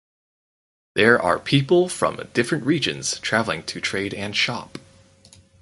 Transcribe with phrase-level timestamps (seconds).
[0.95, 4.79] There are people from different regions traveling to trade and shop.